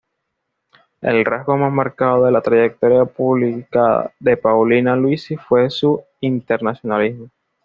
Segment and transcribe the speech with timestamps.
[1.01, 7.29] El rasgo más marcado de la trayectoria pública de Paulina Luisi fue su internacionalismo.